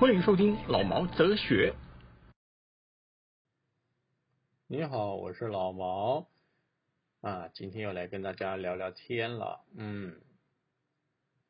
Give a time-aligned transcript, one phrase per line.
[0.00, 1.74] 欢迎收听老毛哲学。
[4.72, 6.28] 你好，我是老毛
[7.22, 9.64] 啊，今天又来跟大家聊聊天了。
[9.74, 10.20] 嗯，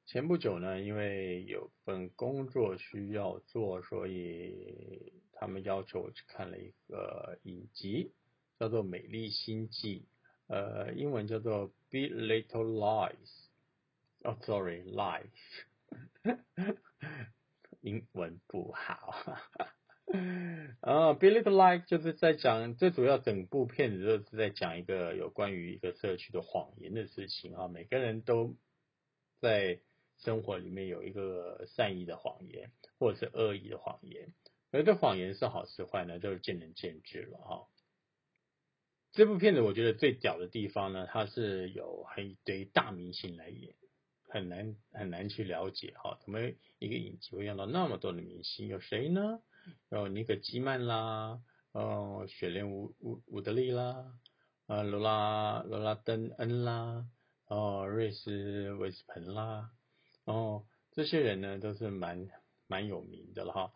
[0.07, 8.11] 前不久呢，因为有份工作需要做，所以他们要求我去看了一个影集，
[8.59, 10.07] 叫做《美丽心计》，
[10.55, 13.13] 呃，英文叫做《Big Little Lies》。
[14.31, 15.29] 哦，sorry，life，。
[17.83, 19.15] 英文不好，
[20.81, 27.69] 啊，Big Little Lies 就是在讲，最主要整部片子就是在讲一个有关于一个社区的谎言的事情啊。
[27.69, 28.57] 每个人都
[29.41, 29.81] 在
[30.19, 34.33] 生活里面有一个善意的谎言，或者是恶意的谎言，
[34.71, 37.67] 而这谎言是好是坏呢，就是见仁见智了哈。
[39.13, 43.75] 这部片子我觉得最屌的地方呢，它是有很一堆大明星来演。
[44.33, 46.39] 很难很难去了解哈，怎么
[46.79, 48.69] 一个影集会用到那么多的明星？
[48.69, 49.41] 有谁呢？
[49.91, 51.41] 有尼可基曼啦，
[51.73, 54.13] 哦，雪莲伍伍伍德利啦，
[54.67, 57.07] 啊，罗拉罗拉登恩啦，
[57.47, 59.71] 哦，瑞斯维斯彭啦，
[60.25, 62.29] 哦，这些人呢都是蛮
[62.67, 63.73] 蛮有名的了哈。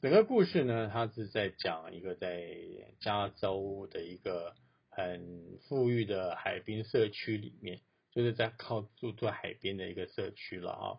[0.00, 2.56] 整个故事呢，它是在讲一个在
[3.00, 4.54] 加州的一个
[4.88, 7.80] 很富裕的海滨社区里面。
[8.14, 10.98] 就是在靠住在海边的一个社区了啊，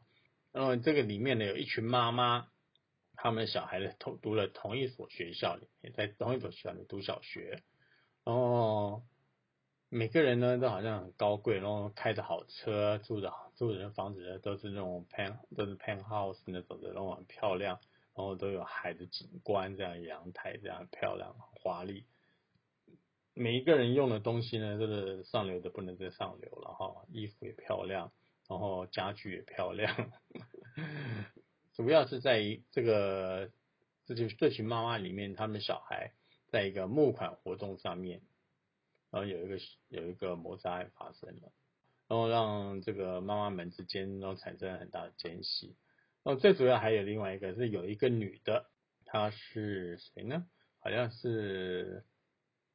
[0.51, 2.47] 然后这个里面呢有一群妈妈，
[3.15, 7.61] 他们小孩的同读了同一所学校里面，在同一所学校里读小学，
[8.23, 9.03] 然后
[9.89, 17.79] 每个人呢都好像很高贵，然后开着好车，住的住的房子都是那种 pen 都是 penthouse 那种的，然后很漂亮，
[18.15, 22.05] 然后都有海的景观，这样阳台这样漂亮华丽。
[23.35, 28.11] 每一个人用的东西呢，都是上流的不能再上流了哈，衣服也漂亮，
[28.47, 30.11] 然后家具也漂亮，
[31.73, 33.51] 主要是在于这个，
[34.05, 36.13] 这就这群妈妈里面，他们小孩
[36.47, 38.21] 在一个募款活动上面，
[39.11, 39.57] 然后有一个
[39.89, 41.51] 有一个谋杀案发生了，
[42.07, 45.75] 然后让这个妈妈们之间然后产生了很大的间隙，
[46.23, 48.69] 然后最主要还有另外一个是有一个女的，
[49.05, 50.45] 她是谁呢？
[50.79, 52.03] 好像是。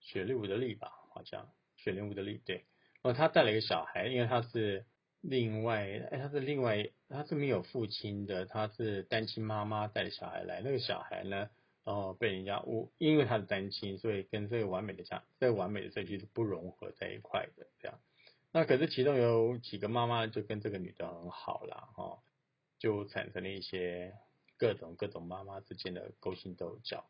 [0.00, 2.64] 雪莉伍德利吧，好像雪莉伍德利对，
[3.02, 4.86] 然后他带了一个小孩，因为他是
[5.20, 11.50] 另外，哎，他是另外，他是没有父亲的，他是单亲妈妈带小孩来，那个小孩呢，
[11.84, 17.98] 然后被人家误，因为他是单亲，所以跟这个完美的家，这个完美的社区是不融合在一块的，这样。
[18.52, 22.18] 那可是其中有几个妈妈就跟这个女的很好了，哈，
[22.78, 24.14] 就产生了一些
[24.56, 27.04] 各种各种妈妈之间的勾心斗角，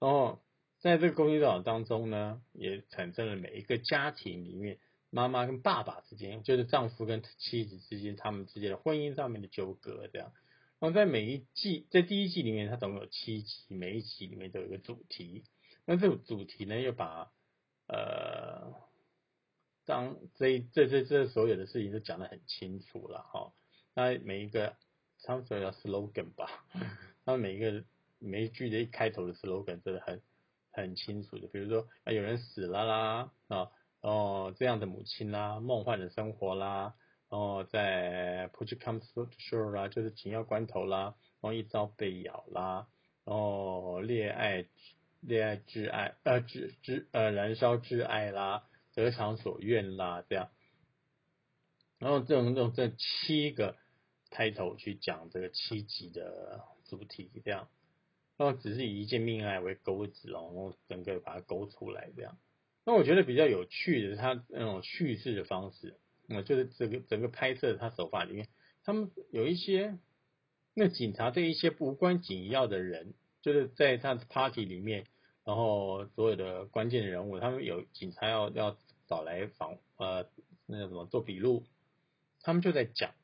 [0.00, 0.40] 然后。
[0.80, 4.76] 在这个勾心斗角当中呢，也产生了每一个家庭里面
[5.14, 10.32] 妈妈跟爸爸之间，就是丈夫跟妻子之间，他们之间的婚姻上面的纠葛这样。
[10.80, 15.44] 然后在每一季，在第一季里面，它总共有七集，每一集里面都有一个主题。
[15.86, 17.30] 那这个主题呢，又把
[17.86, 18.74] 呃，
[19.86, 23.52] 当这这这这所有的事情都讲得很清楚了哈。
[23.94, 24.76] 那每一个，
[25.22, 26.66] 他们说叫 slogan 吧，
[27.24, 27.84] 他们每一个
[28.18, 30.20] 每一句的一开头的 slogan 真的很。
[30.76, 33.70] 很清楚的，比如说啊，有人死了啦，啊，
[34.04, 36.94] 哦这样的母亲啦，梦幻的生活啦，
[37.30, 42.86] 哦在 push comes to shore 啦，就是紧要关头啦，然后一朝被咬啦，
[43.24, 44.66] 然后恋爱，
[45.20, 50.50] 恋爱挚爱，呃，挚挚呃，燃烧挚爱啦，得偿所愿啦，这样，
[51.98, 53.74] 然后这种这种这七个
[54.28, 57.68] 开头去讲这个七集的主题，这样。
[58.36, 62.36] 然后只是以一件命案为钩子，然后整个把它勾出来这样。
[62.86, 65.96] 那我觉得比较有趣的是他那种叙事的方式，
[66.26, 68.48] 那就是整个整个拍摄他手法里面，
[68.84, 69.98] 他们有一些
[70.74, 75.06] 那警察对一些无关紧要的人，就是在他的 party 里面，
[75.44, 78.76] 然后所有的关键人物，他们有警察要要
[79.06, 80.28] 找来访呃
[80.66, 81.64] 那个什么做笔录，
[82.42, 83.14] 他们就在讲，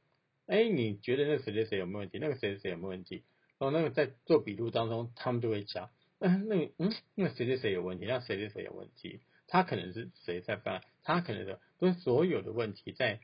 [0.46, 2.18] 哎，你觉得那谁谁谁有没有问题？
[2.18, 3.24] 那个谁谁谁有没有问题？
[3.58, 13.18] 哦，那个在做笔录当中，他们就会讲，嗯，那个，嗯，那个谁谁谁有问题，那谁谁谁有问题，他可能是谁在犯，他可能的，跟所有的问题在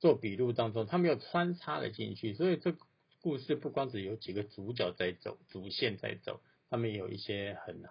[0.00, 2.76] 做笔录当中，他们又穿插了进去，所以这
[3.22, 7.84] 故事不光只有几个主角在走，主线在走，他们有一些很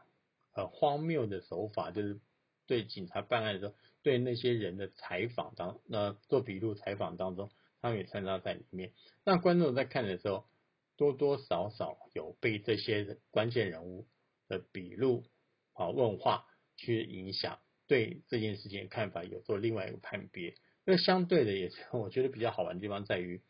[0.51, 2.19] 很荒谬的手法，就是
[2.65, 3.73] 对警察办案的时候，
[4.03, 7.49] 对那些人的采访当那做笔录采访当中，
[7.81, 8.91] 他们也穿插在里面。
[9.23, 10.45] 那观众在看的时候，
[10.97, 14.05] 多多少少有被这些关键人物
[14.49, 15.23] 的笔录
[15.73, 16.45] 啊问话
[16.77, 20.55] 去影响，对这件事情的看法有做另外一个判别。
[20.85, 23.41] 那相对的也是 我觉得比较好玩的地方在于，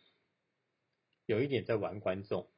[1.27, 2.49] 有一点在玩观众，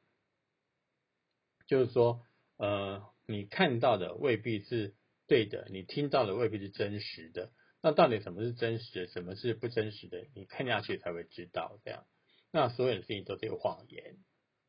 [1.66, 2.24] 就是说
[2.56, 4.94] 呃你看到的未必是
[5.26, 7.52] 对的，你听到的未必是真实的。
[7.82, 10.26] 那到底什么是真实的，什么是不真实的？
[10.34, 11.78] 你看下去才会知道。
[11.84, 12.06] 这样，
[12.52, 14.16] 那所有的事情都是有谎言，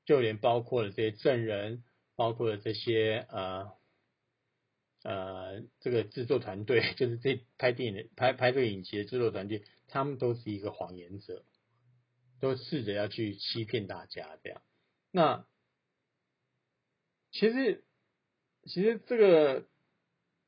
[0.05, 1.83] 就连包括了这些证人，
[2.15, 3.79] 包括了这些呃。
[5.03, 11.43] 呃，这个制作团队 就是这拍电影的、拍拍这个影集的制作团队，他们都是一个谎言者，
[12.39, 14.61] 都试着要去欺骗大家这样。
[15.11, 15.45] 那
[17.31, 17.83] 其实，
[18.65, 19.61] 其实这个《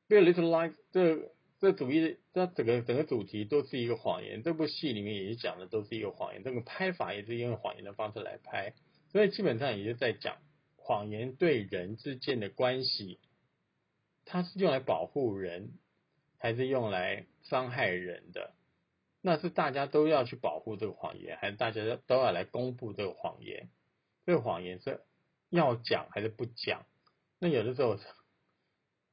[0.06, 4.42] Be a Little Life》这这主义，这整个整个主题都是一个谎言。
[4.42, 8.74] 这部戏里面也是讲的都是一个谎言，这个拍法也是用谎言的方式来拍，
[9.10, 10.36] 所以基本上也是在讲
[10.76, 13.18] 谎言对人之间的关系。
[14.24, 15.72] 它是用来保护人，
[16.38, 18.54] 还是用来伤害人的？
[19.20, 23.70] 那是大家都要去保护这个谎言，还是大家都要来公布这个谎言？
[24.26, 25.00] 这个谎言是
[25.48, 26.84] 要讲还是不讲？
[27.38, 27.98] 那有的时候，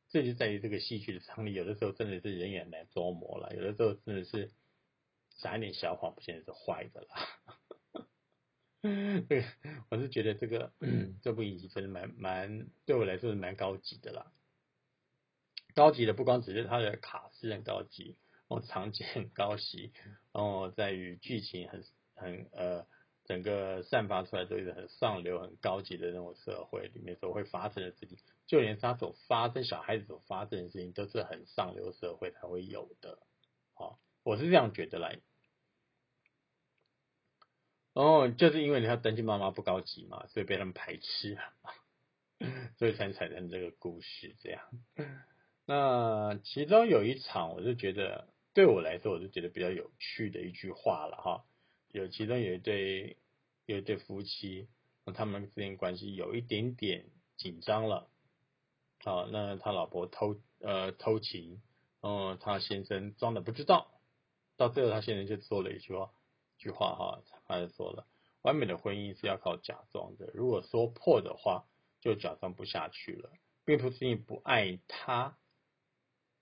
[0.10, 1.54] 这就在于这个戏剧的张力。
[1.54, 4.52] 有的时候真的是人也难琢磨了，有的时候真的是
[5.38, 7.08] 撒一点小谎，不见得是坏的啦。
[9.30, 9.46] 对，
[9.90, 10.74] 我是觉得这个
[11.22, 14.32] 这部影集真的蛮蛮对我来说是蛮高级的啦。
[15.74, 19.92] 高级的不光只是它的卡是很高级，哦，场景很高级，
[20.32, 21.84] 然后在于剧情很
[22.16, 22.88] 很呃，
[23.26, 33.20] 整个散发出来都是很上流、很高级的那种社会里面所会发生的事情，就连他所发生小孩子所发生的事情，都是很上流社会才会有的。
[33.74, 35.20] 好，我是这样觉得来。
[37.94, 41.38] 哦，就是因为他登记妈妈不高级嘛，所以被他们排斥，
[42.80, 44.62] 所以才产生这个故事这样。
[45.66, 51.46] 那其中有一场，我就觉得对我来说，我就觉得比较有趣的一句话了哈。
[51.92, 53.18] 有其中有一对
[53.66, 54.68] 有一对夫妻，
[55.14, 57.06] 他们之间关系有一点点
[57.38, 58.10] 紧张了。
[59.04, 61.62] 好，那他老婆偷呃偷情，
[62.02, 63.92] 嗯，他先生装的不知道，
[64.58, 66.12] 到最后他先生就说了一句话，
[66.58, 68.08] 句话哈，他就说了：
[68.42, 71.66] 完美的婚姻是要靠假装的，如果说破的话，
[72.00, 73.32] 就假装不下去了，
[73.64, 75.38] 并不是因为不爱他。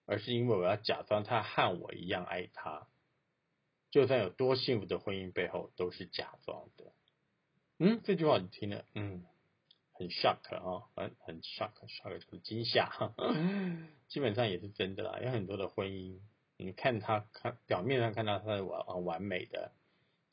[0.10, 2.88] 而是因为我要假装他和我一样爱他，
[3.92, 6.92] 就算有多幸福的婚姻背后都是假装的。
[7.78, 9.24] 嗯，这句话你听了，嗯，
[9.94, 13.14] 很 shock 啊，很很 shock，shock 就是惊吓。
[14.08, 16.18] 基本上也是真的啦，有很多的婚姻，
[16.58, 19.74] 你看他看表面上看到他是完完美的，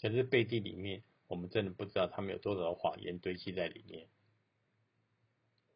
[0.01, 4.09] 可是背地里面，我们真的不知道他们有多少谎言堆积在里面。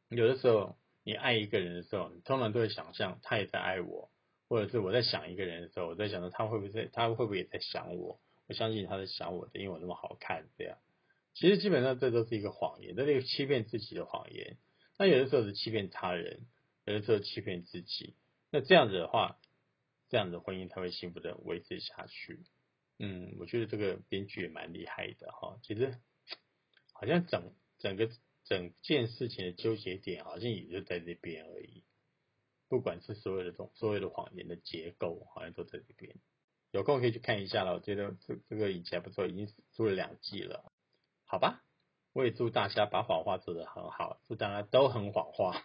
[0.08, 0.74] 有的时候。
[1.10, 4.12] 你爱一个人的时候，你通常都会想象他也在爱我，
[4.48, 8.20] 或者是我在想一个人的时候，我在想着他会不会，他会不会也在想我？
[8.46, 10.78] 我相信他在想我的，因为我那么好看，这样。
[11.34, 14.56] 其实基本上这都是一个谎言，这是一个欺骗自己的谎言。
[14.98, 16.46] 那有的时候是欺骗他人，
[16.84, 18.14] 有的时候欺骗自己。
[18.52, 19.36] 那这样子的话，
[20.10, 22.38] 这样子的婚姻才会幸福的维持下去。
[23.00, 25.58] 嗯，我觉得这个编剧也蛮厉害的哈。
[25.64, 25.98] 其实
[26.92, 28.08] 好像整整个。
[28.50, 31.84] 整件事情的纠结点好像也就在这边而已，
[32.68, 36.16] 不管是所有的这种所有的谎言的结构，好像都在这边。
[36.72, 40.72] 有空可以去看一下了，我觉得这这个以前不错，已经出了两季了。
[41.26, 41.62] 好吧，
[42.12, 45.64] 我也祝大家把谎话做得很好，祝大家都很谎话，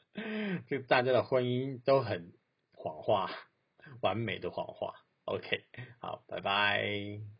[0.70, 2.32] 就大家的婚姻都很
[2.72, 3.30] 谎话，
[4.00, 4.94] 完美的谎话。
[5.26, 5.66] OK，
[6.00, 7.35] 好，拜拜。